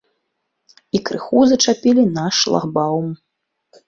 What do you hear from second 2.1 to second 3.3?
наш шлагбаўм.